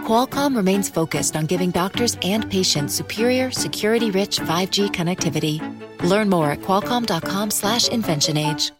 [0.00, 5.60] Qualcomm remains focused on giving doctors and patients superior, security-rich 5G connectivity.
[6.02, 8.72] Learn more at qualcomm.com/inventionage.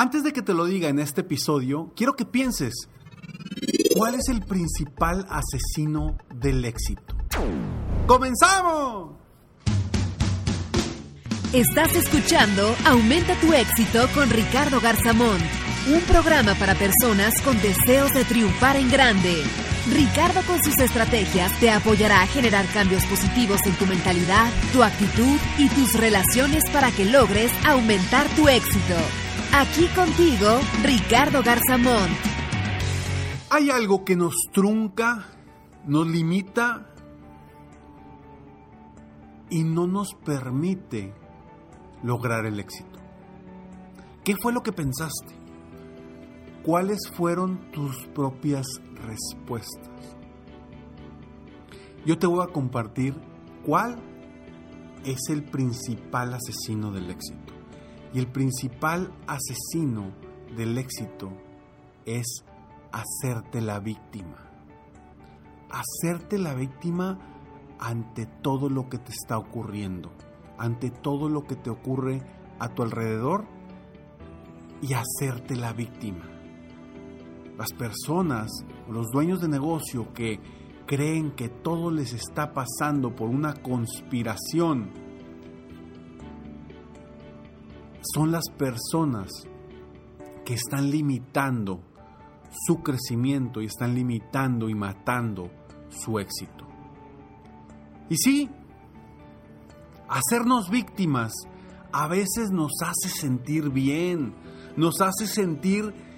[0.00, 2.88] Antes de que te lo diga en este episodio, quiero que pienses,
[3.94, 7.14] ¿cuál es el principal asesino del éxito?
[8.06, 9.10] ¡Comenzamos!
[11.52, 15.38] Estás escuchando Aumenta tu éxito con Ricardo Garzamón,
[15.92, 19.42] un programa para personas con deseos de triunfar en grande.
[19.88, 25.38] Ricardo con sus estrategias te apoyará a generar cambios positivos en tu mentalidad, tu actitud
[25.58, 28.94] y tus relaciones para que logres aumentar tu éxito.
[29.52, 32.08] Aquí contigo, Ricardo Garzamón.
[33.48, 35.26] Hay algo que nos trunca,
[35.86, 36.86] nos limita
[39.48, 41.12] y no nos permite
[42.02, 42.98] lograr el éxito.
[44.24, 45.39] ¿Qué fue lo que pensaste?
[46.64, 48.66] ¿Cuáles fueron tus propias
[49.06, 50.16] respuestas?
[52.04, 53.14] Yo te voy a compartir
[53.64, 53.96] cuál
[55.06, 57.54] es el principal asesino del éxito.
[58.12, 60.10] Y el principal asesino
[60.54, 61.32] del éxito
[62.04, 62.44] es
[62.92, 64.36] hacerte la víctima.
[65.70, 67.18] Hacerte la víctima
[67.78, 70.10] ante todo lo que te está ocurriendo,
[70.58, 72.22] ante todo lo que te ocurre
[72.58, 73.46] a tu alrededor
[74.82, 76.39] y hacerte la víctima.
[77.60, 78.50] Las personas,
[78.88, 80.40] los dueños de negocio que
[80.86, 84.90] creen que todo les está pasando por una conspiración,
[88.14, 89.28] son las personas
[90.42, 91.82] que están limitando
[92.66, 95.50] su crecimiento y están limitando y matando
[95.90, 96.66] su éxito.
[98.08, 98.48] Y sí,
[100.08, 101.34] hacernos víctimas
[101.92, 104.32] a veces nos hace sentir bien,
[104.78, 106.08] nos hace sentir,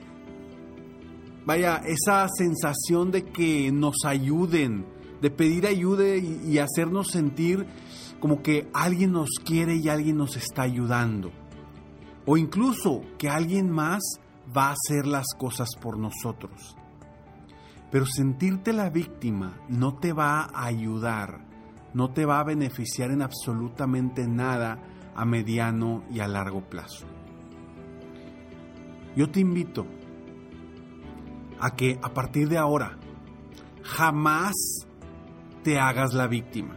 [1.44, 4.86] vaya, esa sensación de que nos ayuden,
[5.20, 7.66] de pedir ayuda y, hacernos sentir
[8.20, 11.32] como que alguien nos quiere y alguien nos está ayudando.
[12.24, 14.00] O incluso que alguien más
[14.56, 16.76] va a hacer las cosas por nosotros.
[17.90, 21.44] Pero sentirte la víctima no te va a ayudar,
[21.94, 24.78] no te va a beneficiar en absolutamente nada
[25.14, 27.06] a mediano y a largo plazo.
[29.14, 29.86] Yo te invito
[31.62, 32.98] a que a partir de ahora
[33.82, 34.52] jamás
[35.62, 36.74] te hagas la víctima.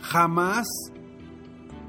[0.00, 0.66] Jamás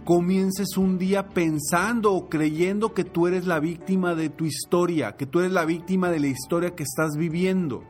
[0.03, 5.27] comiences un día pensando o creyendo que tú eres la víctima de tu historia, que
[5.27, 7.83] tú eres la víctima de la historia que estás viviendo.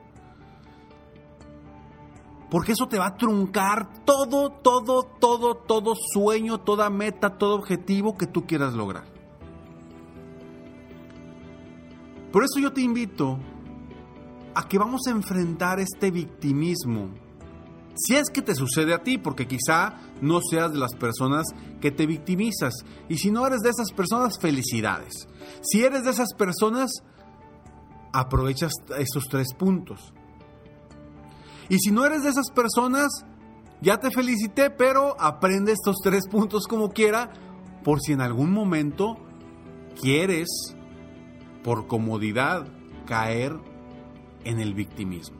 [2.49, 8.17] Porque eso te va a truncar todo, todo, todo, todo sueño, toda meta, todo objetivo
[8.17, 9.05] que tú quieras lograr.
[12.33, 13.39] Por eso yo te invito
[14.55, 17.09] a que vamos a enfrentar este victimismo.
[17.95, 21.45] Si es que te sucede a ti, porque quizá no seas de las personas
[21.81, 22.73] que te victimizas.
[23.09, 25.27] Y si no eres de esas personas, felicidades.
[25.61, 27.03] Si eres de esas personas,
[28.13, 30.13] aprovechas estos tres puntos.
[31.69, 33.25] Y si no eres de esas personas,
[33.81, 37.31] ya te felicité, pero aprende estos tres puntos como quiera,
[37.83, 39.17] por si en algún momento
[39.99, 40.49] quieres,
[41.63, 42.67] por comodidad,
[43.05, 43.57] caer
[44.43, 45.37] en el victimismo.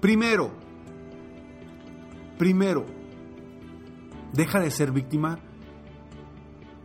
[0.00, 0.50] Primero,
[2.38, 2.84] primero,
[4.32, 5.38] deja de ser víctima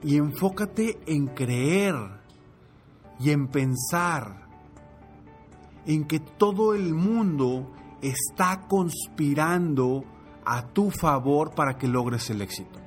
[0.04, 1.96] y enfócate en creer
[3.20, 4.48] y en pensar
[5.86, 10.04] en que todo el mundo está conspirando
[10.46, 12.80] a tu favor para que logres el éxito.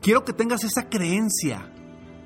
[0.00, 1.72] Quiero que tengas esa creencia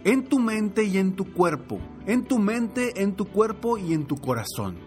[0.06, 4.07] en tu mente y en tu cuerpo, en tu mente, en tu cuerpo y en
[4.07, 4.78] tu corazón.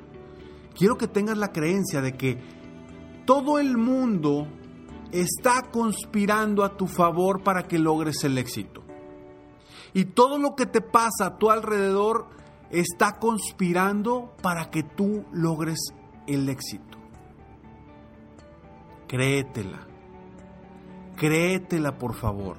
[0.74, 2.40] Quiero que tengas la creencia de que
[3.26, 4.48] todo el mundo
[5.12, 8.82] está conspirando a tu favor para que logres el éxito.
[9.94, 12.30] Y todo lo que te pasa a tu alrededor
[12.70, 15.80] está conspirando para que tú logres
[16.28, 16.98] el éxito.
[19.10, 19.86] Créetela.
[21.18, 22.56] Créetela, por favor.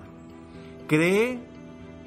[0.86, 1.49] Cree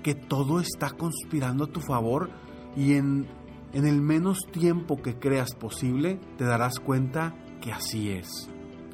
[0.03, 2.29] que todo está conspirando a tu favor
[2.75, 3.27] y en,
[3.71, 8.49] en el menos tiempo que creas posible te darás cuenta que así es,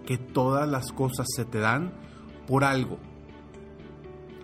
[0.06, 1.92] que todas las cosas se te dan
[2.48, 3.00] por algo.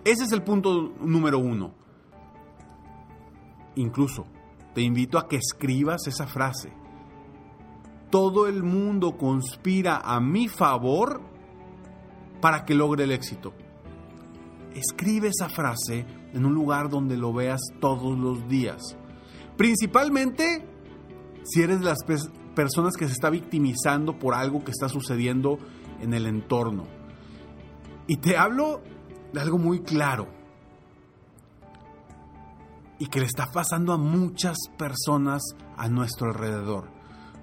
[0.03, 1.73] Ese es el punto número uno.
[3.75, 4.25] incluso
[4.73, 6.71] te invito a que escribas esa frase.
[8.09, 11.21] Todo el mundo conspira a mi favor
[12.41, 13.53] para que logre el éxito.
[14.73, 18.95] Escribe esa frase en un lugar donde lo veas todos los días.
[19.57, 20.67] Principalmente
[21.43, 21.99] si eres de las
[22.53, 25.57] personas que se está victimizando por algo que está sucediendo
[26.01, 26.83] en el entorno.
[28.07, 28.81] Y te hablo
[29.31, 30.27] de algo muy claro
[32.99, 35.41] y que le está pasando a muchas personas
[35.77, 36.89] a nuestro alrededor,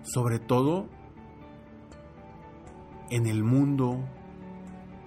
[0.02, 0.86] sobre todo
[3.10, 4.00] en el mundo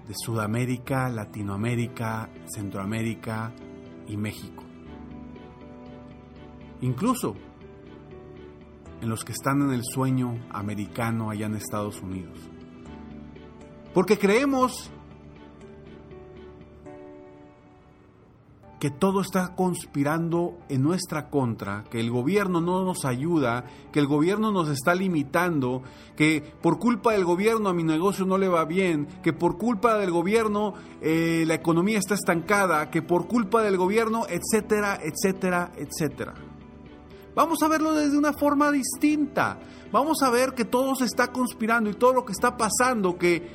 [0.08, 3.52] de Sudamérica, Latinoamérica, Centroamérica
[4.06, 4.64] y México.
[6.80, 7.34] Incluso
[9.00, 12.38] en los que están en el sueño americano allá en Estados Unidos.
[13.92, 14.90] Porque creemos
[18.78, 24.06] que todo está conspirando en nuestra contra, que el gobierno no nos ayuda, que el
[24.06, 25.82] gobierno nos está limitando,
[26.14, 29.96] que por culpa del gobierno a mi negocio no le va bien, que por culpa
[29.96, 36.34] del gobierno eh, la economía está estancada, que por culpa del gobierno, etcétera, etcétera, etcétera.
[37.34, 39.58] Vamos a verlo desde una forma distinta.
[39.92, 43.50] Vamos a ver que todo se está conspirando y todo lo que está pasando, que,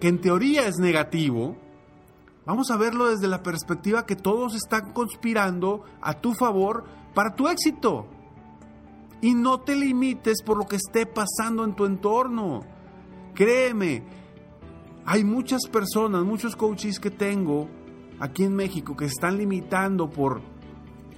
[0.00, 1.56] que en teoría es negativo,
[2.44, 6.84] vamos a verlo desde la perspectiva que todos están conspirando a tu favor
[7.14, 8.06] para tu éxito.
[9.20, 12.60] Y no te limites por lo que esté pasando en tu entorno.
[13.34, 14.02] Créeme,
[15.04, 17.68] hay muchas personas, muchos coaches que tengo
[18.18, 20.42] aquí en México que se están limitando por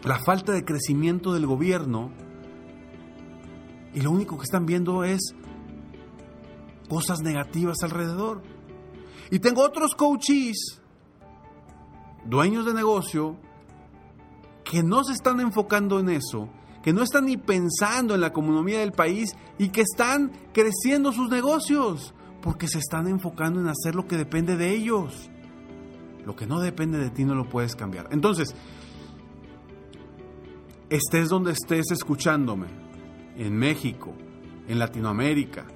[0.05, 2.11] la falta de crecimiento del gobierno
[3.95, 5.21] y lo único que están viendo es
[6.89, 8.43] cosas negativas alrededor.
[9.31, 10.83] Y tengo otros coaches,
[12.27, 13.37] dueños de negocio,
[14.65, 16.49] que no se están enfocando en eso,
[16.83, 21.31] que no están ni pensando en la economía del país y que están creciendo sus
[21.31, 25.31] negocios, porque se están enfocando en hacer lo que depende de ellos.
[26.25, 28.09] Lo que no depende de ti no lo puedes cambiar.
[28.11, 28.55] Entonces,
[30.89, 32.67] estés donde estés escuchándome,
[33.37, 34.15] en México,
[34.69, 35.67] en Latinoamérica,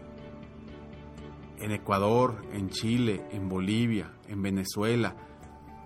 [1.58, 5.16] en Ecuador, en Chile, en Bolivia, en Venezuela,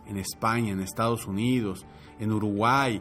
[0.06, 1.86] en España, en Estados Unidos,
[2.18, 3.00] en Uruguay,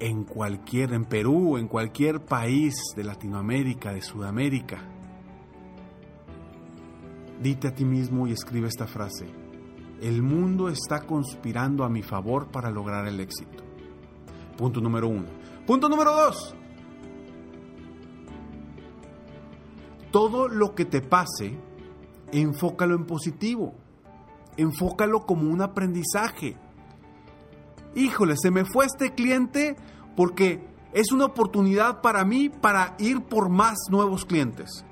[0.00, 4.78] en cualquier, en Perú, en cualquier país de Latinoamérica, de Sudamérica.
[7.42, 9.26] Dite a ti mismo y escribe esta frase.
[10.00, 13.64] El mundo está conspirando a mi favor para lograr el éxito.
[14.56, 15.26] Punto número uno.
[15.66, 16.54] Punto número dos.
[20.10, 21.56] Todo lo que te pase,
[22.32, 23.74] enfócalo en positivo.
[24.58, 26.56] Enfócalo como un aprendizaje.
[27.94, 29.76] Híjole, se me fue este cliente
[30.14, 30.62] porque
[30.92, 34.84] es una oportunidad para mí para ir por más nuevos clientes.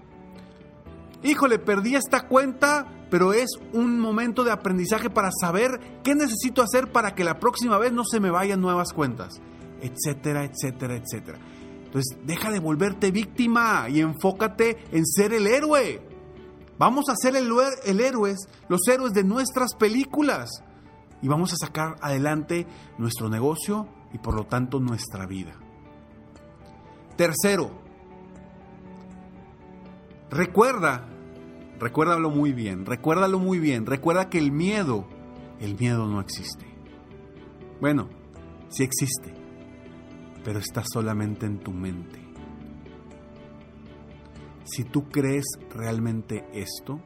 [1.22, 6.90] Híjole, perdí esta cuenta, pero es un momento de aprendizaje para saber qué necesito hacer
[6.90, 9.42] para que la próxima vez no se me vayan nuevas cuentas
[9.80, 11.38] etcétera, etcétera, etcétera.
[11.84, 16.00] Entonces, deja de volverte víctima y enfócate en ser el héroe.
[16.78, 17.50] Vamos a ser el,
[17.84, 20.62] el héroes, los héroes de nuestras películas.
[21.22, 22.66] Y vamos a sacar adelante
[22.98, 25.54] nuestro negocio y por lo tanto nuestra vida.
[27.16, 27.70] Tercero,
[30.30, 31.08] recuerda,
[31.78, 35.06] recuérdalo muy bien, recuérdalo muy bien, recuerda que el miedo,
[35.60, 36.66] el miedo no existe.
[37.80, 38.10] Bueno,
[38.68, 39.34] sí existe,
[40.44, 42.25] pero está solamente en tu mente.
[44.66, 47.00] Si tú crees realmente esto,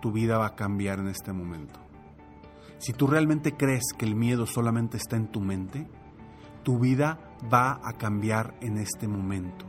[0.00, 1.80] tu vida va a cambiar en este momento.
[2.78, 5.88] Si tú realmente crees que el miedo solamente está en tu mente,
[6.62, 7.18] tu vida
[7.52, 9.66] va a cambiar en este momento.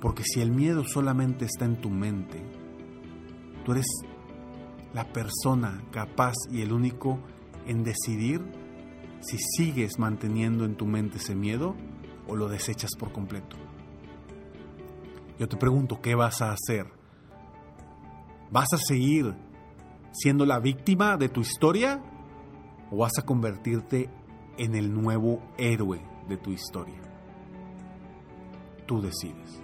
[0.00, 2.42] Porque si el miedo solamente está en tu mente,
[3.64, 3.86] tú eres
[4.92, 7.20] la persona capaz y el único
[7.66, 8.42] en decidir
[9.20, 11.76] si sigues manteniendo en tu mente ese miedo
[12.26, 13.56] o lo desechas por completo.
[15.38, 16.86] Yo te pregunto, ¿qué vas a hacer?
[18.50, 19.34] ¿Vas a seguir
[20.12, 22.00] siendo la víctima de tu historia
[22.90, 24.08] o vas a convertirte
[24.58, 27.00] en el nuevo héroe de tu historia?
[28.86, 29.60] Tú decides.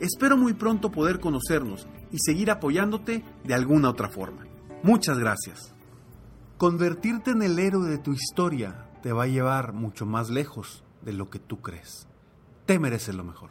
[0.00, 4.46] Espero muy pronto poder conocernos y seguir apoyándote de alguna otra forma.
[4.82, 5.74] Muchas gracias.
[6.56, 11.12] Convertirte en el héroe de tu historia te va a llevar mucho más lejos de
[11.12, 12.08] lo que tú crees.
[12.64, 13.50] Te mereces lo mejor.